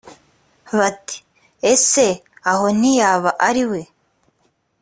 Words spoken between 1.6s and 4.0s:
“ese aho ntiyaba ari we…”